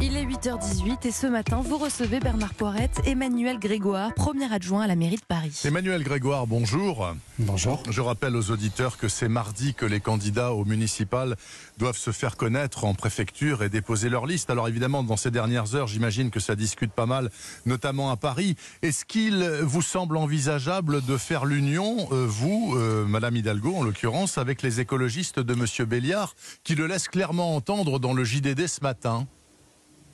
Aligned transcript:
Il 0.00 0.16
est 0.16 0.24
8h18 0.24 1.06
et 1.06 1.12
ce 1.12 1.26
matin, 1.26 1.62
vous 1.64 1.78
recevez 1.78 2.18
Bernard 2.18 2.54
Poirette, 2.54 3.00
Emmanuel 3.06 3.58
Grégoire, 3.58 4.12
premier 4.14 4.52
adjoint 4.52 4.82
à 4.82 4.86
la 4.88 4.96
mairie 4.96 5.16
de 5.16 5.24
Paris. 5.26 5.62
Emmanuel 5.64 6.02
Grégoire, 6.02 6.46
bonjour. 6.46 7.14
Bonjour. 7.38 7.82
Je 7.88 8.00
rappelle 8.00 8.34
aux 8.34 8.50
auditeurs 8.50 8.98
que 8.98 9.08
c'est 9.08 9.28
mardi 9.28 9.74
que 9.74 9.86
les 9.86 10.00
candidats 10.00 10.52
au 10.52 10.64
municipal 10.64 11.36
doivent 11.78 11.96
se 11.96 12.10
faire 12.10 12.36
connaître 12.36 12.84
en 12.84 12.94
préfecture 12.94 13.62
et 13.62 13.68
déposer 13.68 14.08
leur 14.08 14.26
liste. 14.26 14.50
Alors 14.50 14.66
évidemment, 14.66 15.04
dans 15.04 15.16
ces 15.16 15.30
dernières 15.30 15.76
heures, 15.76 15.86
j'imagine 15.86 16.30
que 16.30 16.40
ça 16.40 16.56
discute 16.56 16.92
pas 16.92 17.06
mal, 17.06 17.30
notamment 17.64 18.10
à 18.10 18.16
Paris. 18.16 18.56
Est-ce 18.82 19.04
qu'il 19.04 19.44
vous 19.62 19.82
semble 19.82 20.16
envisageable 20.16 21.04
de 21.04 21.16
faire 21.16 21.44
l'union, 21.44 22.08
euh, 22.10 22.26
vous, 22.26 22.74
euh, 22.76 23.04
Madame 23.06 23.36
Hidalgo 23.36 23.76
en 23.76 23.82
l'occurrence, 23.84 24.38
avec 24.38 24.62
les 24.62 24.80
écologistes 24.80 25.38
de 25.38 25.54
Monsieur 25.54 25.84
Béliard, 25.84 26.34
qui 26.64 26.74
le 26.74 26.86
laisse 26.86 27.06
clairement 27.08 27.54
entendre 27.54 28.00
dans 28.00 28.12
le 28.12 28.24
JDD 28.24 28.66
ce 28.66 28.80
matin? 28.82 29.26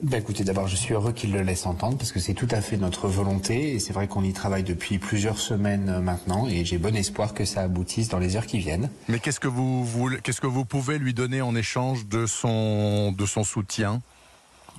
Ben 0.00 0.20
écoutez, 0.20 0.44
d'abord, 0.44 0.68
je 0.68 0.76
suis 0.76 0.94
heureux 0.94 1.12
qu'il 1.12 1.32
le 1.32 1.42
laisse 1.42 1.66
entendre 1.66 1.98
parce 1.98 2.12
que 2.12 2.20
c'est 2.20 2.34
tout 2.34 2.46
à 2.52 2.60
fait 2.60 2.76
notre 2.76 3.08
volonté 3.08 3.74
et 3.74 3.78
c'est 3.80 3.92
vrai 3.92 4.06
qu'on 4.06 4.22
y 4.22 4.32
travaille 4.32 4.62
depuis 4.62 4.98
plusieurs 4.98 5.38
semaines 5.38 5.88
euh, 5.88 6.00
maintenant 6.00 6.46
et 6.46 6.64
j'ai 6.64 6.78
bon 6.78 6.94
espoir 6.94 7.34
que 7.34 7.44
ça 7.44 7.62
aboutisse 7.62 8.08
dans 8.08 8.20
les 8.20 8.36
heures 8.36 8.46
qui 8.46 8.58
viennent. 8.58 8.90
Mais 9.08 9.18
qu'est-ce 9.18 9.40
que 9.40 9.48
vous, 9.48 9.84
vous 9.84 10.10
qu'est-ce 10.22 10.40
que 10.40 10.46
vous 10.46 10.64
pouvez 10.64 10.98
lui 10.98 11.14
donner 11.14 11.42
en 11.42 11.56
échange 11.56 12.06
de 12.06 12.26
son 12.26 13.10
de 13.10 13.26
son 13.26 13.42
soutien? 13.42 14.00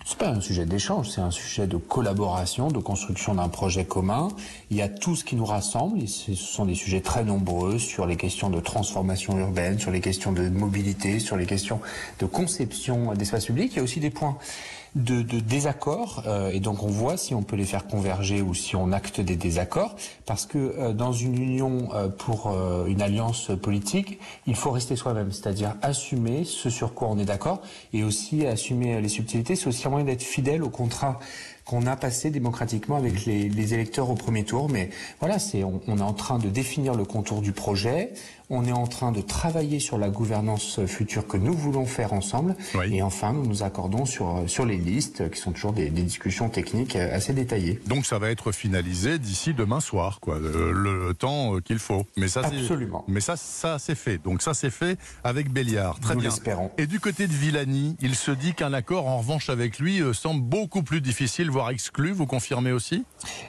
C'est 0.06 0.18
pas 0.18 0.30
un 0.30 0.40
sujet 0.40 0.66
d'échange, 0.66 1.10
c'est 1.10 1.22
un 1.22 1.30
sujet 1.30 1.68
de 1.68 1.76
collaboration, 1.76 2.70
de 2.70 2.80
construction 2.80 3.36
d'un 3.36 3.50
projet 3.50 3.84
commun. 3.84 4.30
Il 4.72 4.78
y 4.78 4.82
a 4.82 4.88
tout 4.88 5.18
ce 5.18 5.26
qui 5.26 5.36
nous 5.36 5.46
rassemble. 5.46 6.08
Ce 6.08 6.34
sont 6.34 6.66
des 6.66 6.76
sujets 6.76 7.02
très 7.02 7.26
nombreux 7.26 7.78
sur 7.78 8.06
les 8.06 8.16
questions 8.16 8.50
de 8.50 8.62
transformation 8.62 9.38
urbaine, 9.38 9.78
sur 9.78 9.92
les 9.92 10.00
questions 10.00 10.32
de 10.32 10.48
mobilité, 10.48 11.20
sur 11.20 11.36
les 11.36 11.46
questions 11.46 11.82
de 12.20 12.26
conception 12.26 13.14
d'espace 13.14 13.48
public. 13.48 13.74
Il 13.74 13.78
y 13.78 13.80
a 13.80 13.84
aussi 13.84 14.00
des 14.00 14.10
points 14.10 14.38
de, 14.96 15.22
de 15.22 15.40
désaccords 15.40 16.24
euh, 16.26 16.52
et 16.52 16.60
donc 16.60 16.84
on 16.84 16.88
voit 16.88 17.18
si 17.18 17.36
on 17.36 17.44
peut 17.44 17.56
les 17.56 17.66
faire 17.66 17.86
converger 17.88 18.42
ou 18.42 18.54
si 18.54 18.76
on 18.76 18.92
acte 18.92 19.22
des 19.22 19.36
désaccords 19.36 19.96
parce 20.26 20.46
que 20.46 20.58
euh, 20.58 20.94
dans 20.94 21.14
une 21.14 21.38
union 21.38 21.90
euh, 21.94 22.10
pour 22.10 22.52
une 22.88 23.02
alliance 23.02 23.52
politique 23.62 24.20
il 24.48 24.56
faut 24.56 24.72
rester 24.72 24.96
soi-même 24.96 25.32
c'est-à-dire 25.32 25.76
assumer 25.82 26.44
ce 26.46 26.70
sur 26.70 26.94
quoi 26.94 27.08
on 27.10 27.20
est 27.20 27.26
d'accord 27.26 27.62
et 27.94 28.04
aussi 28.04 28.46
assumer 28.46 29.00
les 29.02 29.10
subtilités 29.10 29.56
c'est 29.56 29.68
aussi 29.68 29.88
un 29.88 29.92
moyen 29.92 30.06
d'être 30.06 30.24
fidèle 30.24 30.64
au 30.64 30.70
contrat 30.70 31.20
qu'on 31.70 31.86
a 31.86 31.96
passé 31.96 32.32
démocratiquement 32.32 32.96
avec 32.96 33.28
les, 33.28 33.48
les, 33.48 33.74
électeurs 33.76 34.10
au 34.10 34.16
premier 34.16 34.44
tour. 34.44 34.70
Mais 34.70 34.90
voilà, 35.20 35.38
c'est 35.38 35.64
on, 35.64 35.80
on, 35.88 36.00
est 36.00 36.02
en 36.02 36.14
train 36.14 36.40
de 36.40 36.50
définir 36.50 36.96
le 36.96 37.06
contour 37.06 37.42
du 37.42 37.52
projet. 37.52 38.12
On 38.50 38.66
est 38.66 38.72
en 38.72 38.88
train 38.88 39.12
de 39.12 39.22
travailler 39.22 39.80
sur 39.80 39.98
la 39.98 40.10
gouvernance 40.10 40.86
future 40.86 41.28
que 41.28 41.38
nous 41.38 41.54
voulons 41.54 41.86
faire 41.86 42.14
ensemble. 42.14 42.56
Oui. 42.76 42.96
Et 42.96 43.02
enfin, 43.02 43.34
nous 43.34 43.46
nous 43.46 43.64
accordons 43.64 44.06
sur 44.06 44.44
sur 44.48 44.66
les 44.66 44.78
listes, 44.78 45.30
qui 45.32 45.40
sont 45.40 45.52
toujours 45.52 45.74
des, 45.74 45.90
des 45.90 46.02
discussions 46.04 46.50
techniques 46.50 46.96
assez 46.96 47.34
détaillées. 47.34 47.80
Donc 47.88 48.06
ça 48.06 48.20
va 48.20 48.30
être 48.30 48.52
finalisé 48.52 49.20
d'ici 49.20 49.54
demain 49.54 49.80
soir, 49.80 50.20
quoi, 50.20 50.40
le, 50.40 50.72
le 50.72 51.14
temps 51.14 51.60
qu'il 51.64 51.80
faut. 51.80 52.06
Mais 52.18 52.28
ça, 52.28 52.42
absolument. 52.42 53.06
Mais 53.08 53.22
ça, 53.22 53.36
ça 53.38 53.78
c'est 53.80 53.96
fait. 53.96 54.18
Donc 54.18 54.42
ça 54.42 54.54
c'est 54.54 54.72
fait 54.72 54.98
avec 55.24 55.52
Béliard. 55.52 56.00
Très 56.00 56.16
nous 56.16 56.22
bien. 56.22 56.30
l'espérons. 56.30 56.72
Et 56.78 56.88
du 56.88 57.00
côté 57.00 57.28
de 57.28 57.34
Villani, 57.34 57.96
il 58.02 58.16
se 58.16 58.32
dit 58.32 58.54
qu'un 58.54 58.74
accord, 58.74 59.08
en 59.08 59.20
revanche, 59.20 59.50
avec 59.50 59.80
lui, 59.80 60.02
semble 60.14 60.42
beaucoup 60.42 60.84
plus 60.84 61.02
difficile 61.02 61.50
exclu, 61.70 62.12
vous 62.12 62.26
confirmez 62.26 62.72
aussi? 62.72 63.04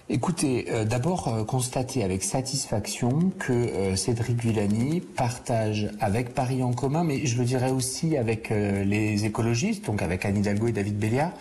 Écoutez, 0.08 0.66
euh, 0.70 0.84
d'abord 0.84 1.28
euh, 1.28 1.44
constater 1.44 2.02
avec 2.04 2.22
satisfaction 2.22 3.30
que 3.38 3.52
euh, 3.52 3.96
Cédric 3.96 4.40
Villani 4.40 4.89
partage 4.98 5.91
avec 6.00 6.34
Paris 6.34 6.64
en 6.64 6.72
commun, 6.72 7.05
mais 7.05 7.24
je 7.24 7.38
le 7.38 7.44
dirais 7.44 7.70
aussi 7.70 8.16
avec 8.16 8.50
euh, 8.50 8.83
les 8.83 9.24
écologistes, 9.24 9.86
donc 9.86 10.02
avec 10.02 10.24
Anne 10.24 10.38
Hidalgo 10.38 10.66
et 10.66 10.72
David 10.72 10.98
Béliard, 10.98 11.32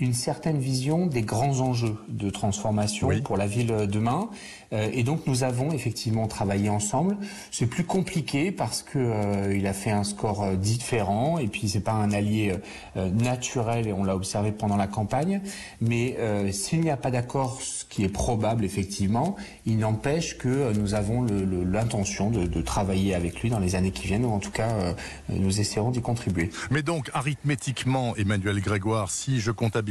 une 0.00 0.14
certaine 0.14 0.58
vision 0.58 1.06
des 1.06 1.22
grands 1.22 1.60
enjeux 1.60 1.96
de 2.08 2.30
transformation 2.30 3.08
Oui. 3.08 3.20
pour 3.20 3.36
la 3.36 3.46
ville 3.46 3.86
demain. 3.90 4.28
Euh, 4.72 4.88
et 4.92 5.02
donc 5.02 5.26
nous 5.26 5.42
avons 5.42 5.72
effectivement 5.72 6.26
travaillé 6.28 6.68
ensemble. 6.68 7.16
C'est 7.50 7.66
plus 7.66 7.84
compliqué 7.84 8.52
parce 8.52 8.82
que 8.82 8.98
euh, 8.98 9.56
il 9.56 9.66
a 9.66 9.72
fait 9.72 9.90
un 9.90 10.04
score 10.04 10.42
euh, 10.44 10.54
différent 10.56 11.38
et 11.38 11.48
puis 11.48 11.68
c'est 11.68 11.80
pas 11.80 11.92
un 11.92 12.12
allié 12.12 12.54
euh, 12.96 13.10
naturel 13.10 13.88
et 13.88 13.92
on 13.92 14.04
l'a 14.04 14.14
observé 14.14 14.52
pendant 14.52 14.76
la 14.76 14.86
campagne. 14.86 15.40
Mais 15.80 16.16
s'il 16.52 16.80
n'y 16.80 16.90
a 16.90 16.96
pas 16.96 17.10
d'accord, 17.10 17.60
ce 17.60 17.84
qui 17.84 18.04
est 18.04 18.08
probable 18.08 18.64
effectivement, 18.64 19.36
il 19.66 19.78
n'empêche 19.78 20.38
que 20.38 20.72
nous 20.72 20.94
avons 20.94 21.24
l'intention 21.24 22.30
de, 22.30 22.46
de 22.46 22.60
travailler 22.62 23.14
avec 23.14 23.40
lui 23.42 23.50
dans 23.50 23.58
les 23.58 23.74
années 23.74 23.90
qui 23.90 24.06
viennent 24.06 24.24
ou 24.24 24.30
en 24.30 24.38
tout 24.38 24.50
cas 24.50 24.94
nous 25.28 25.60
essaierons 25.60 25.90
d'y 25.90 26.00
contribuer. 26.00 26.50
Mais 26.70 26.82
donc, 26.82 27.10
arithmétiquement, 27.12 28.14
Emmanuel 28.16 28.60
Grégoire, 28.60 29.10
si 29.10 29.40
je 29.40 29.50
comptabilise 29.50 29.89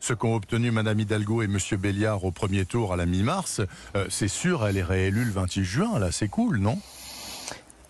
ce- 0.00 0.12
qu'ont 0.12 0.34
obtenu 0.34 0.70
Madame 0.70 1.00
Hidalgo 1.00 1.42
et 1.42 1.46
Monsieur 1.46 1.76
Béliard 1.76 2.24
au 2.24 2.30
premier 2.30 2.64
tour 2.64 2.92
à 2.92 2.96
la 2.96 3.06
mi-mars, 3.06 3.60
euh, 3.96 4.06
c'est 4.08 4.28
sûr, 4.28 4.66
elle 4.66 4.76
est 4.76 4.82
réélue 4.82 5.24
le 5.24 5.30
28 5.32 5.64
juin, 5.64 5.98
là, 5.98 6.10
c'est 6.12 6.28
cool, 6.28 6.58
non? 6.58 6.78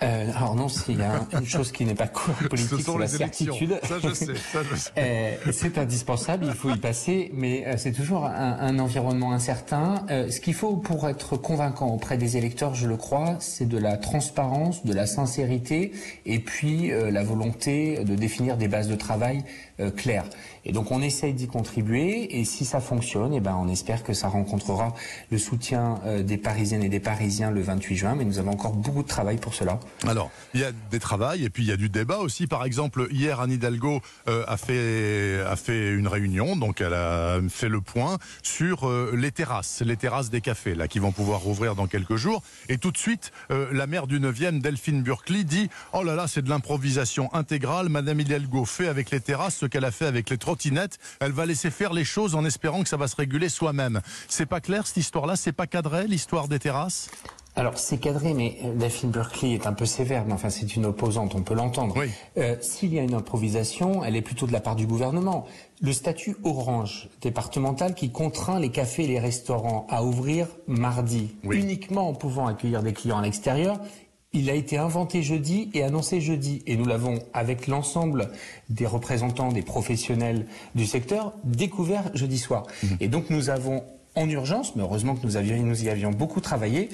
Euh, 0.00 0.30
alors 0.36 0.54
non, 0.54 0.68
s'il 0.68 0.98
y 0.98 1.02
a 1.02 1.12
un- 1.12 1.40
une 1.40 1.46
chose 1.46 1.72
qui 1.72 1.84
n'est 1.84 1.94
pas 1.96 2.06
cool 2.06 2.34
politique, 2.48 2.68
c'est 2.94 2.98
la 2.98 3.08
certitude. 3.08 3.80
Ça, 3.82 3.96
je 4.00 4.14
sais, 4.14 4.26
ça, 4.52 4.60
je 4.70 4.76
sais. 4.76 4.90
Euh, 4.96 5.34
c'est 5.52 5.76
indispensable, 5.76 6.44
il 6.46 6.52
faut 6.54 6.70
y 6.70 6.76
passer, 6.78 7.30
mais 7.34 7.66
euh, 7.66 7.74
c'est 7.78 7.90
toujours 7.92 8.24
un, 8.24 8.58
un 8.60 8.78
environnement 8.78 9.32
incertain. 9.32 10.04
Euh, 10.10 10.30
ce 10.30 10.40
qu'il 10.40 10.54
faut 10.54 10.76
pour 10.76 11.08
être 11.08 11.36
convaincant 11.36 11.88
auprès 11.88 12.16
des 12.16 12.36
électeurs, 12.36 12.76
je 12.76 12.86
le 12.86 12.96
crois, 12.96 13.36
c'est 13.40 13.66
de 13.66 13.76
la 13.76 13.96
transparence, 13.96 14.84
de 14.84 14.92
la 14.92 15.06
sincérité, 15.06 15.90
et 16.26 16.38
puis 16.38 16.92
euh, 16.92 17.10
la 17.10 17.24
volonté 17.24 18.04
de 18.04 18.14
définir 18.14 18.56
des 18.56 18.68
bases 18.68 18.88
de 18.88 18.94
travail 18.94 19.42
euh, 19.80 19.90
claires. 19.90 20.26
Et 20.64 20.70
donc 20.72 20.92
on 20.92 21.02
essaye 21.02 21.32
d'y 21.34 21.48
contribuer, 21.48 22.38
et 22.38 22.44
si 22.44 22.64
ça 22.64 22.78
fonctionne, 22.80 23.32
eh 23.34 23.40
ben 23.40 23.56
on 23.60 23.68
espère 23.68 24.04
que 24.04 24.12
ça 24.12 24.28
rencontrera 24.28 24.94
le 25.30 25.38
soutien 25.38 25.98
euh, 26.04 26.22
des 26.22 26.36
Parisiennes 26.36 26.84
et 26.84 26.88
des 26.88 27.00
Parisiens 27.00 27.50
le 27.50 27.62
28 27.62 27.96
juin, 27.96 28.14
mais 28.16 28.24
nous 28.24 28.38
avons 28.38 28.52
encore 28.52 28.72
beaucoup 28.74 29.02
de 29.02 29.08
travail 29.08 29.38
pour 29.38 29.54
cela. 29.54 29.80
Alors, 30.06 30.30
il 30.54 30.60
y 30.60 30.64
a 30.64 30.70
des 30.90 31.00
travails 31.00 31.44
et 31.44 31.50
puis 31.50 31.64
il 31.64 31.68
y 31.68 31.72
a 31.72 31.76
du 31.76 31.88
débat 31.88 32.18
aussi. 32.18 32.46
Par 32.46 32.64
exemple, 32.64 33.08
hier, 33.10 33.40
Anne 33.40 33.50
Hidalgo 33.50 34.00
euh, 34.28 34.44
a, 34.46 34.56
fait, 34.56 35.40
a 35.40 35.56
fait 35.56 35.90
une 35.90 36.06
réunion, 36.06 36.56
donc 36.56 36.80
elle 36.80 36.94
a 36.94 37.40
fait 37.48 37.68
le 37.68 37.80
point 37.80 38.18
sur 38.42 38.88
euh, 38.88 39.12
les 39.16 39.32
terrasses, 39.32 39.82
les 39.84 39.96
terrasses 39.96 40.30
des 40.30 40.40
cafés, 40.40 40.74
là, 40.74 40.86
qui 40.86 40.98
vont 40.98 41.12
pouvoir 41.12 41.40
rouvrir 41.40 41.74
dans 41.74 41.86
quelques 41.86 42.16
jours. 42.16 42.42
Et 42.68 42.78
tout 42.78 42.92
de 42.92 42.96
suite, 42.96 43.32
euh, 43.50 43.68
la 43.72 43.86
maire 43.86 44.06
du 44.06 44.20
9e, 44.20 44.60
Delphine 44.60 45.02
Burkley, 45.02 45.44
dit 45.44 45.68
Oh 45.92 46.02
là 46.02 46.14
là, 46.14 46.26
c'est 46.28 46.42
de 46.42 46.48
l'improvisation 46.48 47.32
intégrale. 47.34 47.88
Madame 47.88 48.20
Hidalgo 48.20 48.64
fait 48.64 48.88
avec 48.88 49.10
les 49.10 49.20
terrasses 49.20 49.56
ce 49.56 49.66
qu'elle 49.66 49.84
a 49.84 49.90
fait 49.90 50.06
avec 50.06 50.30
les 50.30 50.38
trottinettes. 50.38 50.98
Elle 51.20 51.32
va 51.32 51.44
laisser 51.44 51.70
faire 51.70 51.92
les 51.92 52.04
choses 52.04 52.34
en 52.34 52.44
espérant 52.44 52.82
que 52.82 52.88
ça 52.88 52.96
va 52.96 53.08
se 53.08 53.16
réguler 53.16 53.48
soi-même. 53.48 54.00
C'est 54.28 54.46
pas 54.46 54.60
clair 54.60 54.86
cette 54.86 54.98
histoire-là 54.98 55.36
C'est 55.36 55.52
pas 55.52 55.66
cadré, 55.66 56.06
l'histoire 56.06 56.48
des 56.48 56.58
terrasses? 56.58 57.10
Alors 57.58 57.76
c'est 57.76 57.98
cadré, 57.98 58.34
mais 58.34 58.56
euh, 58.64 58.72
Daphne 58.76 59.10
Berkeley 59.10 59.54
est 59.54 59.66
un 59.66 59.72
peu 59.72 59.84
sévère, 59.84 60.24
mais 60.24 60.32
enfin 60.32 60.48
c'est 60.48 60.76
une 60.76 60.86
opposante, 60.86 61.34
on 61.34 61.42
peut 61.42 61.54
l'entendre. 61.54 61.94
Oui. 61.98 62.06
Euh, 62.36 62.54
S'il 62.60 62.94
y 62.94 63.00
a 63.00 63.02
une 63.02 63.14
improvisation, 63.14 64.04
elle 64.04 64.14
est 64.14 64.22
plutôt 64.22 64.46
de 64.46 64.52
la 64.52 64.60
part 64.60 64.76
du 64.76 64.86
gouvernement. 64.86 65.44
Le 65.80 65.92
statut 65.92 66.36
orange 66.44 67.08
départemental 67.20 67.94
qui 67.96 68.10
contraint 68.10 68.60
les 68.60 68.68
cafés 68.70 69.04
et 69.04 69.08
les 69.08 69.18
restaurants 69.18 69.88
à 69.90 70.04
ouvrir 70.04 70.46
mardi, 70.68 71.34
Oui. 71.42 71.58
uniquement 71.58 72.08
en 72.08 72.14
pouvant 72.14 72.46
accueillir 72.46 72.84
des 72.84 72.92
clients 72.92 73.18
à 73.18 73.22
l'extérieur, 73.22 73.80
il 74.32 74.50
a 74.50 74.54
été 74.54 74.76
inventé 74.78 75.22
jeudi 75.24 75.68
et 75.74 75.82
annoncé 75.82 76.20
jeudi. 76.20 76.62
Et 76.66 76.76
nous 76.76 76.84
l'avons, 76.84 77.18
avec 77.32 77.66
l'ensemble 77.66 78.30
des 78.68 78.86
représentants, 78.86 79.50
des 79.50 79.62
professionnels 79.62 80.46
du 80.76 80.86
secteur, 80.86 81.32
découvert 81.42 82.04
jeudi 82.14 82.38
soir. 82.38 82.66
Et 83.00 83.08
donc 83.08 83.30
nous 83.30 83.50
avons 83.50 83.82
en 84.18 84.28
urgence, 84.28 84.74
mais 84.74 84.82
heureusement 84.82 85.14
que 85.14 85.24
nous, 85.24 85.84
y 85.84 85.88
avions 85.88 86.10
beaucoup 86.10 86.40
travaillé, 86.40 86.88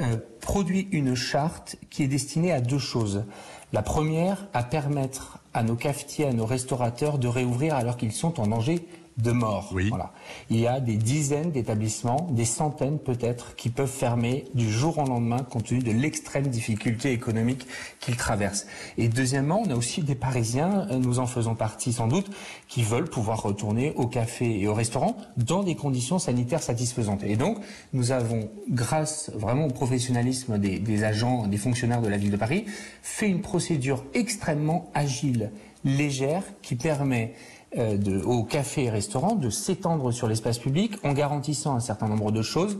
euh, 0.00 0.16
produit 0.40 0.88
une 0.92 1.14
charte 1.14 1.76
qui 1.90 2.02
est 2.02 2.08
destinée 2.08 2.52
à 2.52 2.60
deux 2.60 2.78
choses. 2.78 3.24
La 3.72 3.82
première, 3.82 4.48
à 4.52 4.62
permettre 4.62 5.38
à 5.54 5.62
nos 5.62 5.76
cafetiers, 5.76 6.26
à 6.26 6.32
nos 6.32 6.46
restaurateurs 6.46 7.18
de 7.18 7.28
réouvrir 7.28 7.74
alors 7.74 7.96
qu'ils 7.96 8.12
sont 8.12 8.40
en 8.40 8.46
danger 8.46 8.86
de 9.22 9.32
mort. 9.32 9.70
Oui. 9.72 9.88
Voilà. 9.88 10.12
Il 10.50 10.58
y 10.58 10.66
a 10.66 10.80
des 10.80 10.96
dizaines 10.96 11.50
d'établissements, 11.50 12.28
des 12.30 12.44
centaines 12.44 12.98
peut-être, 12.98 13.56
qui 13.56 13.68
peuvent 13.68 13.90
fermer 13.90 14.44
du 14.54 14.70
jour 14.70 14.98
au 14.98 15.04
lendemain 15.04 15.38
compte 15.38 15.64
tenu 15.64 15.80
de 15.80 15.92
l'extrême 15.92 16.46
difficulté 16.46 17.12
économique 17.12 17.66
qu'ils 18.00 18.16
traversent. 18.16 18.66
Et 18.98 19.08
deuxièmement, 19.08 19.62
on 19.64 19.70
a 19.70 19.74
aussi 19.74 20.02
des 20.02 20.14
Parisiens, 20.14 20.86
euh, 20.90 20.98
nous 20.98 21.18
en 21.18 21.26
faisons 21.26 21.54
partie 21.54 21.92
sans 21.92 22.08
doute, 22.08 22.30
qui 22.68 22.82
veulent 22.82 23.08
pouvoir 23.08 23.42
retourner 23.42 23.92
au 23.96 24.06
café 24.06 24.60
et 24.60 24.68
au 24.68 24.74
restaurant 24.74 25.16
dans 25.36 25.62
des 25.62 25.74
conditions 25.74 26.18
sanitaires 26.18 26.62
satisfaisantes. 26.62 27.22
Et 27.24 27.36
donc, 27.36 27.58
nous 27.92 28.12
avons, 28.12 28.50
grâce 28.68 29.30
vraiment 29.34 29.66
au 29.66 29.70
professionnalisme 29.70 30.58
des, 30.58 30.78
des 30.78 31.04
agents, 31.04 31.46
des 31.46 31.58
fonctionnaires 31.58 32.02
de 32.02 32.08
la 32.08 32.16
ville 32.16 32.30
de 32.30 32.36
Paris, 32.36 32.64
fait 33.02 33.28
une 33.28 33.40
procédure 33.40 34.04
extrêmement 34.14 34.90
agile, 34.94 35.50
légère, 35.84 36.44
qui 36.62 36.76
permet 36.76 37.34
euh, 37.78 37.96
de, 37.96 38.20
aux 38.20 38.42
cafés 38.42 38.84
et 38.84 38.90
restaurants 38.90 39.36
de 39.36 39.50
s'étendre 39.50 40.10
sur 40.12 40.26
l'espace 40.26 40.58
public 40.58 40.94
en 41.04 41.12
garantissant 41.12 41.74
un 41.74 41.80
certain 41.80 42.08
nombre 42.08 42.32
de 42.32 42.42
choses. 42.42 42.78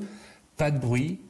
Pas 0.56 0.70
de 0.70 0.78
bruit, 0.78 1.20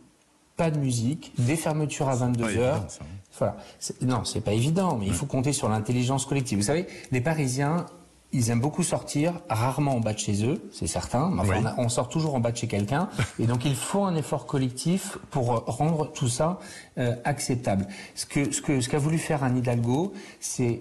pas 0.57 0.71
de 0.71 0.79
musique, 0.79 1.33
des 1.39 1.57
fermetures 1.57 2.09
à 2.09 2.17
22 2.17 2.43
pas 2.43 2.51
heures. 2.51 2.77
évident, 2.77 2.87
hein. 3.01 3.05
Voilà. 3.39 3.57
Non, 4.03 4.25
c'est 4.25 4.41
pas 4.41 4.53
évident, 4.53 4.97
mais 4.97 5.07
il 5.07 5.12
faut 5.12 5.27
compter 5.27 5.53
sur 5.53 5.69
l'intelligence 5.69 6.27
collective. 6.27 6.59
Vous 6.59 6.65
savez, 6.65 6.87
les 7.12 7.21
Parisiens 7.21 7.87
ils 8.32 8.50
aiment 8.50 8.61
beaucoup 8.61 8.82
sortir, 8.85 9.35
rarement 9.49 9.97
en 9.97 10.00
bas 10.00 10.12
de 10.12 10.19
chez 10.19 10.44
eux, 10.44 10.62
c'est 10.73 10.87
certain. 10.87 11.37
Enfin, 11.38 11.49
Oui. 11.50 11.56
on, 11.62 11.67
a- 11.67 11.75
on 11.79 11.88
sort 11.88 12.09
toujours 12.09 12.35
en 12.37 12.41
bas 12.41 12.53
de 12.53 12.56
chez 12.56 12.69
quelqu'un. 12.69 13.09
et 13.41 13.47
donc, 13.47 13.65
il 13.65 13.75
faut 13.75 14.05
un 14.05 14.15
effort 14.15 14.47
collectif 14.47 15.19
pour 15.31 15.53
euh, 15.53 15.61
rendre 15.67 16.11
tout 16.12 16.29
ça 16.29 16.59
euh, 16.99 17.17
acceptable. 17.25 17.88
Ce 18.15 18.27
que 18.27 18.53
ce 18.53 18.62
que 18.62 18.81
ce 18.81 18.88
qu'a 18.88 18.99
voulu 18.99 19.19
faire 19.19 19.43
Anne 19.43 19.59
Hidalgo, 19.59 20.12
c'est 20.38 20.81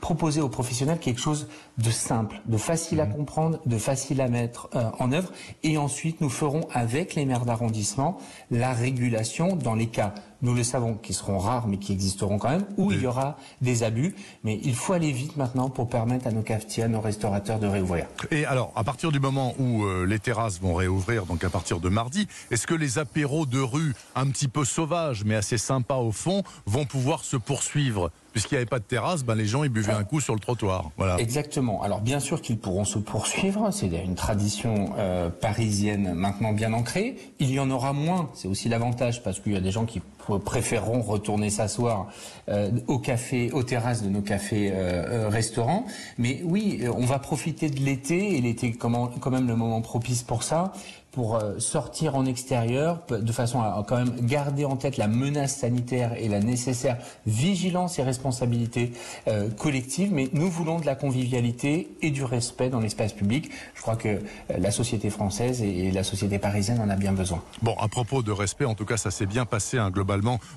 proposer 0.00 0.40
aux 0.40 0.48
professionnels 0.48 0.98
quelque 0.98 1.20
chose 1.20 1.48
de 1.78 1.90
simple, 1.90 2.40
de 2.46 2.56
facile 2.56 3.00
à 3.00 3.06
comprendre, 3.06 3.60
de 3.66 3.76
facile 3.78 4.20
à 4.20 4.28
mettre 4.28 4.68
euh, 4.74 4.84
en 4.98 5.12
œuvre. 5.12 5.32
Et 5.62 5.76
ensuite, 5.78 6.20
nous 6.20 6.30
ferons 6.30 6.66
avec 6.72 7.14
les 7.14 7.26
maires 7.26 7.44
d'arrondissement 7.44 8.16
la 8.50 8.72
régulation 8.72 9.56
dans 9.56 9.74
les 9.74 9.88
cas, 9.88 10.14
nous 10.42 10.54
le 10.54 10.62
savons, 10.62 10.94
qui 10.94 11.12
seront 11.12 11.38
rares 11.38 11.66
mais 11.66 11.78
qui 11.78 11.92
existeront 11.92 12.38
quand 12.38 12.50
même, 12.50 12.66
où 12.76 12.92
il 12.92 13.00
y 13.00 13.06
aura 13.06 13.36
des 13.60 13.82
abus. 13.82 14.14
Mais 14.44 14.60
il 14.62 14.74
faut 14.74 14.92
aller 14.92 15.12
vite 15.12 15.36
maintenant 15.36 15.70
pour 15.70 15.88
permettre 15.88 16.26
à 16.26 16.30
nos 16.30 16.42
cafetiers, 16.42 16.84
à 16.84 16.88
nos 16.88 17.00
restaurateurs 17.00 17.58
de 17.58 17.66
réouvrir. 17.66 18.06
Et 18.30 18.44
alors, 18.44 18.72
à 18.76 18.84
partir 18.84 19.12
du 19.12 19.20
moment 19.20 19.54
où 19.58 19.84
euh, 19.84 20.04
les 20.04 20.18
terrasses 20.18 20.60
vont 20.60 20.74
réouvrir, 20.74 21.26
donc 21.26 21.44
à 21.44 21.50
partir 21.50 21.80
de 21.80 21.88
mardi, 21.88 22.28
est-ce 22.50 22.66
que 22.66 22.74
les 22.74 22.98
apéros 22.98 23.46
de 23.46 23.60
rue, 23.60 23.94
un 24.14 24.26
petit 24.28 24.48
peu 24.48 24.64
sauvages, 24.64 25.24
mais 25.24 25.34
assez 25.34 25.58
sympas 25.58 25.96
au 25.96 26.12
fond, 26.12 26.42
vont 26.66 26.84
pouvoir 26.84 27.24
se 27.24 27.36
poursuivre? 27.36 28.10
Puisqu'il 28.32 28.56
n'y 28.56 28.58
avait 28.58 28.66
pas 28.66 28.80
de 28.80 28.84
terrasse, 28.84 29.24
ben, 29.24 29.34
les 29.34 29.46
gens 29.46 29.64
ils 29.64 29.70
buvaient 29.70 29.94
un 29.94 30.04
coup 30.04 30.20
sur 30.20 30.34
le 30.34 30.40
trottoir. 30.40 30.90
Voilà. 30.98 31.16
Exactement. 31.16 31.82
Alors 31.82 32.02
bien 32.02 32.20
sûr 32.20 32.42
qu'ils 32.42 32.58
pourront 32.58 32.84
se 32.84 32.98
poursuivre, 32.98 33.70
c'est 33.70 33.86
une 33.86 34.14
tradition 34.14 34.90
euh, 34.98 35.30
parisienne 35.30 36.12
maintenant 36.12 36.52
bien 36.52 36.74
ancrée. 36.74 37.16
Il 37.38 37.50
y 37.50 37.58
en 37.58 37.70
aura 37.70 37.94
moins, 37.94 38.28
c'est 38.34 38.46
aussi 38.46 38.68
l'avantage 38.68 39.22
parce 39.22 39.40
qu'il 39.40 39.52
y 39.52 39.56
a 39.56 39.60
des 39.62 39.70
gens 39.70 39.86
qui 39.86 40.02
préféreront 40.44 41.02
retourner 41.02 41.50
s'asseoir 41.50 42.08
euh, 42.48 42.70
au 42.86 42.98
café, 42.98 43.50
aux 43.52 43.62
terrasses 43.62 44.02
de 44.02 44.08
nos 44.08 44.22
cafés 44.22 44.70
euh, 44.72 45.24
euh, 45.26 45.28
restaurants. 45.28 45.86
Mais 46.18 46.40
oui, 46.44 46.80
euh, 46.82 46.92
on 46.96 47.04
va 47.04 47.18
profiter 47.18 47.68
de 47.68 47.80
l'été 47.80 48.36
et 48.36 48.40
l'été 48.40 48.68
est 48.68 48.76
quand 48.76 49.30
même 49.30 49.48
le 49.48 49.56
moment 49.56 49.80
propice 49.80 50.22
pour 50.22 50.42
ça 50.42 50.72
pour 51.16 51.36
euh, 51.36 51.58
sortir 51.58 52.14
en 52.14 52.26
extérieur 52.26 53.00
de 53.08 53.32
façon 53.32 53.62
à, 53.62 53.82
quand 53.88 53.96
même 53.96 54.20
garder 54.26 54.66
en 54.66 54.76
tête 54.76 54.98
la 54.98 55.08
menace 55.08 55.56
sanitaire 55.56 56.12
et 56.18 56.28
la 56.28 56.40
nécessaire 56.40 56.98
vigilance 57.26 57.98
et 57.98 58.02
responsabilité 58.02 58.92
euh, 59.26 59.48
collective. 59.48 60.12
Mais 60.12 60.28
nous 60.34 60.50
voulons 60.50 60.78
de 60.78 60.84
la 60.84 60.94
convivialité 60.94 61.88
et 62.02 62.10
du 62.10 62.22
respect 62.22 62.68
dans 62.68 62.80
l'espace 62.80 63.14
public. 63.14 63.50
Je 63.74 63.80
crois 63.80 63.96
que 63.96 64.08
euh, 64.08 64.18
la 64.58 64.70
société 64.70 65.08
française 65.08 65.62
et, 65.62 65.90
la 65.90 66.04
société 66.04 66.38
parisienne 66.38 66.80
en 66.80 66.90
a 66.90 66.96
bien 66.96 67.12
besoin. 67.12 67.42
Bon, 67.62 67.74
à 67.80 67.88
propos 67.88 68.22
de 68.22 68.32
respect, 68.32 68.66
en 68.66 68.74
tout 68.74 68.84
cas, 68.84 68.98
ça 68.98 69.10
s'est 69.10 69.24
bien 69.24 69.46
passé 69.46 69.78
hein, 69.78 69.90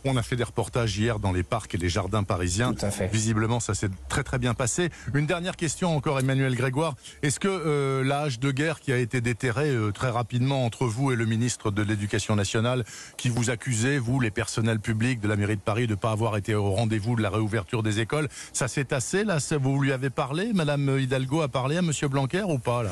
On 0.06 0.18
a 0.18 0.22
fait 0.24 0.36
des 0.36 0.44
reportages 0.44 0.98
hier 0.98 1.20
dans 1.20 1.32
les 1.32 1.44
parcs 1.44 1.74
et 1.76 1.78
les 1.78 1.90
jardins 1.90 2.24
parisiens. 2.24 2.74
Tout 2.74 2.86
à 2.86 2.92
fait. 2.92 3.08
Visiblement, 3.08 3.60
ça 3.60 3.74
s'est 3.74 3.90
très 4.10 4.24
très 4.24 4.40
bien 4.40 4.54
passé. 4.54 4.90
Une 5.14 5.26
dernière 5.26 5.56
question 5.56 5.96
encore, 5.96 6.20
Emmanuel 6.20 6.56
Grégoire. 6.56 6.96
Est-ce 7.22 7.40
que 7.40 7.48
euh, 7.48 8.10
hache 8.12 8.40
de 8.40 8.52
guerre 8.52 8.80
qui 8.80 8.92
a 8.92 8.98
été 8.98 9.22
déterrée 9.22 9.70
euh, 9.70 9.92
très 9.92 10.10
rapidement 10.10 10.66
entre 10.66 10.86
vous 10.86 11.12
et 11.12 11.16
le 11.16 11.26
ministre 11.26 11.72
de 11.72 11.82
l'Éducation 11.82 12.36
nationale, 12.36 12.84
qui 13.18 13.30
vous 13.30 13.50
accusait, 13.50 13.98
vous, 13.98 14.20
les 14.20 14.32
personnels 14.32 14.80
publics 14.80 15.20
de 15.20 15.28
la 15.28 15.36
mairie 15.36 15.56
de 15.56 15.62
Paris, 15.62 15.88
de 15.88 15.94
ne 15.94 15.96
pas 15.96 16.12
avoir 16.12 16.38
été 16.38 16.54
au 16.56 16.72
rendez-vous 16.72 17.16
de 17.16 17.22
la 17.22 17.30
réouverture 17.30 17.84
des 17.84 18.00
écoles, 18.00 18.28
ça 18.54 18.68
s'est 18.68 18.86
tassé 18.86 19.24
là? 19.24 19.38
Vous 19.62 19.82
lui 19.82 19.92
avez 19.92 20.10
parlé? 20.10 20.52
Madame 20.54 20.98
Hidalgo 21.00 21.42
a 21.42 21.48
parlé 21.48 21.78
à 21.78 21.82
Monsieur 21.82 22.08
Blanquer 22.08 22.44
ou 22.44 22.58
pas 22.60 22.84
là? 22.84 22.92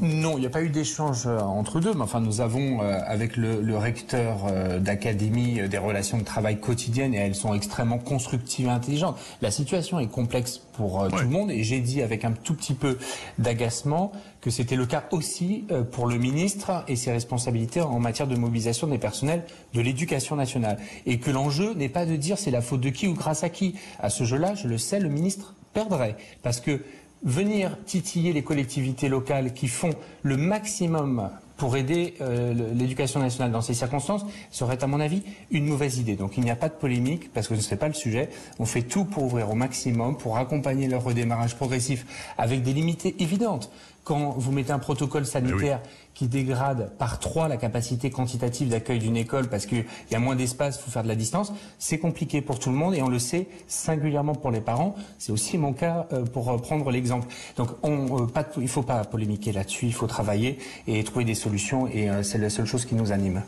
Non, 0.00 0.36
il 0.36 0.40
n'y 0.40 0.46
a 0.46 0.50
pas 0.50 0.62
eu 0.62 0.70
d'échange 0.70 1.26
euh, 1.26 1.38
entre 1.40 1.80
deux, 1.80 1.94
mais 1.94 2.02
enfin 2.02 2.20
nous 2.20 2.40
avons 2.40 2.82
euh, 2.82 2.98
avec 3.06 3.36
le, 3.36 3.60
le 3.60 3.76
recteur 3.76 4.38
d'académie 4.80 5.68
des 5.68 5.78
relations 5.78 6.01
de 6.02 6.24
travail 6.24 6.60
quotidiennes 6.60 7.14
et 7.14 7.18
elles 7.18 7.34
sont 7.34 7.54
extrêmement 7.54 7.98
constructives 7.98 8.66
et 8.66 8.70
intelligentes. 8.70 9.16
La 9.40 9.50
situation 9.50 10.00
est 10.00 10.08
complexe 10.08 10.60
pour 10.72 11.02
euh, 11.02 11.08
tout 11.08 11.22
le 11.22 11.28
monde 11.28 11.50
et 11.50 11.62
j'ai 11.62 11.80
dit 11.80 12.02
avec 12.02 12.24
un 12.24 12.32
tout 12.32 12.54
petit 12.54 12.74
peu 12.74 12.98
d'agacement 13.38 14.12
que 14.40 14.50
c'était 14.50 14.76
le 14.76 14.86
cas 14.86 15.04
aussi 15.12 15.64
euh, 15.70 15.82
pour 15.82 16.06
le 16.06 16.18
ministre 16.18 16.84
et 16.88 16.96
ses 16.96 17.12
responsabilités 17.12 17.80
en 17.80 18.00
matière 18.00 18.26
de 18.26 18.36
mobilisation 18.36 18.86
des 18.86 18.98
personnels 18.98 19.44
de 19.74 19.80
l'éducation 19.80 20.36
nationale 20.36 20.78
et 21.06 21.18
que 21.18 21.30
l'enjeu 21.30 21.74
n'est 21.74 21.88
pas 21.88 22.06
de 22.06 22.16
dire 22.16 22.38
c'est 22.38 22.50
la 22.50 22.60
faute 22.60 22.80
de 22.80 22.90
qui 22.90 23.06
ou 23.06 23.14
grâce 23.14 23.44
à 23.44 23.48
qui. 23.48 23.74
À 24.00 24.10
ce 24.10 24.24
jeu-là, 24.24 24.54
je 24.54 24.68
le 24.68 24.78
sais, 24.78 24.98
le 24.98 25.08
ministre 25.08 25.54
perdrait 25.72 26.16
parce 26.42 26.60
que 26.60 26.80
venir 27.24 27.78
titiller 27.86 28.32
les 28.32 28.42
collectivités 28.42 29.08
locales 29.08 29.54
qui 29.54 29.68
font 29.68 29.92
le 30.22 30.36
maximum 30.36 31.30
pour 31.62 31.76
aider 31.76 32.14
euh, 32.20 32.52
l'éducation 32.74 33.20
nationale 33.20 33.52
dans 33.52 33.60
ces 33.60 33.74
circonstances 33.74 34.26
serait 34.50 34.82
à 34.82 34.88
mon 34.88 34.98
avis 34.98 35.22
une 35.52 35.64
mauvaise 35.64 35.98
idée. 35.98 36.16
Donc 36.16 36.36
il 36.36 36.42
n'y 36.42 36.50
a 36.50 36.56
pas 36.56 36.68
de 36.68 36.74
polémique 36.74 37.32
parce 37.32 37.46
que 37.46 37.54
ce 37.54 37.70
n'est 37.70 37.76
pas 37.76 37.86
le 37.86 37.94
sujet. 37.94 38.30
On 38.58 38.66
fait 38.66 38.82
tout 38.82 39.04
pour 39.04 39.22
ouvrir 39.22 39.48
au 39.48 39.54
maximum, 39.54 40.16
pour 40.16 40.38
accompagner 40.38 40.88
leur 40.88 41.04
redémarrage 41.04 41.54
progressif 41.54 42.04
avec 42.36 42.64
des 42.64 42.72
limites 42.72 43.06
évidentes. 43.20 43.70
Quand 44.04 44.30
vous 44.36 44.50
mettez 44.50 44.72
un 44.72 44.80
protocole 44.80 45.24
sanitaire 45.24 45.80
qui 46.14 46.26
dégrade 46.26 46.90
par 46.98 47.20
trois 47.20 47.46
la 47.46 47.56
capacité 47.56 48.10
quantitative 48.10 48.68
d'accueil 48.68 48.98
d'une 48.98 49.16
école 49.16 49.48
parce 49.48 49.64
qu'il 49.64 49.84
y 50.10 50.14
a 50.14 50.18
moins 50.18 50.34
d'espace, 50.34 50.76
il 50.78 50.82
faut 50.84 50.90
faire 50.90 51.04
de 51.04 51.08
la 51.08 51.14
distance, 51.14 51.52
c'est 51.78 51.98
compliqué 51.98 52.40
pour 52.42 52.58
tout 52.58 52.70
le 52.70 52.76
monde 52.76 52.94
et 52.96 53.02
on 53.02 53.08
le 53.08 53.20
sait 53.20 53.46
singulièrement 53.68 54.34
pour 54.34 54.50
les 54.50 54.60
parents. 54.60 54.96
C'est 55.18 55.30
aussi 55.30 55.56
mon 55.56 55.72
cas 55.72 56.06
euh, 56.12 56.24
pour 56.24 56.50
euh, 56.50 56.58
prendre 56.58 56.90
l'exemple. 56.90 57.28
Donc 57.56 57.68
on, 57.84 58.22
euh, 58.22 58.26
pas 58.26 58.42
de- 58.42 58.48
il 58.56 58.64
ne 58.64 58.68
faut 58.68 58.82
pas 58.82 59.04
polémiquer 59.04 59.52
là-dessus, 59.52 59.86
il 59.86 59.94
faut 59.94 60.08
travailler 60.08 60.58
et 60.88 61.02
trouver 61.04 61.24
des 61.24 61.34
solutions 61.34 61.86
et 61.86 62.08
c'est 62.24 62.38
la 62.38 62.50
seule 62.50 62.66
chose 62.66 62.84
qui 62.84 62.94
nous 62.96 63.12
anime. 63.12 63.42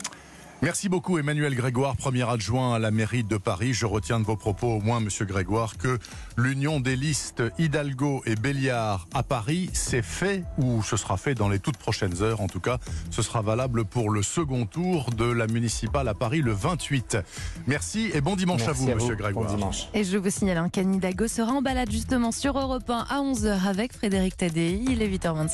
Merci 0.65 0.89
beaucoup 0.89 1.19
Emmanuel 1.19 1.55
Grégoire, 1.55 1.95
premier 1.95 2.27
adjoint 2.27 2.75
à 2.75 2.79
la 2.79 2.91
mairie 2.91 3.23
de 3.23 3.37
Paris. 3.37 3.75
Je 3.75 3.85
retiens 3.85 4.19
de 4.19 4.25
vos 4.25 4.35
propos 4.35 4.69
au 4.69 4.81
moins, 4.81 4.99
Monsieur 4.99 5.27
Grégoire, 5.27 5.77
que 5.77 5.99
l'union 6.39 6.81
des 6.81 6.97
listes 6.97 7.43
Hidalgo 7.59 8.23
et 8.25 8.35
Béliard 8.35 9.07
à 9.13 9.23
Paris, 9.23 9.69
c'est 9.75 10.01
fait 10.01 10.43
ou 10.57 10.83
ce 10.83 10.97
sera 10.97 11.19
fait 11.19 11.35
dans 11.35 11.51
les 11.51 11.59
toutes 11.59 11.77
prochaines 11.77 12.23
heures. 12.23 12.41
En 12.41 12.47
tout 12.47 12.61
cas, 12.61 12.79
ce 13.11 13.21
sera 13.21 13.43
valable 13.43 13.85
pour 13.85 14.09
le 14.09 14.23
second 14.23 14.65
tour 14.65 15.11
de 15.11 15.27
la 15.27 15.47
municipale 15.49 16.09
à 16.09 16.15
Paris 16.15 16.41
le 16.41 16.53
28. 16.53 17.19
Merci 17.67 18.11
et 18.15 18.23
bon 18.23 18.35
dimanche 18.35 18.67
à 18.67 18.73
vous, 18.73 18.89
à 18.89 18.95
vous. 18.95 19.01
Monsieur 19.01 19.17
Bon 19.17 19.23
Grégoire. 19.23 19.55
dimanche. 19.55 19.89
Et 19.93 20.03
je 20.03 20.17
vous 20.17 20.31
signale 20.31 20.57
hein, 20.57 20.71
qu'Anne 20.71 20.95
Hidalgo 20.95 21.29
sera 21.29 21.53
en 21.53 21.61
balade 21.61 21.91
justement 21.91 22.33
sur 22.33 22.59
Europe 22.59 22.89
1 22.89 23.05
à 23.11 23.21
11h 23.21 23.67
avec 23.67 23.93
Frédéric 23.93 24.39
Tadei. 24.39 24.83
Il 24.89 25.03
est 25.03 25.09
8h26. 25.09 25.51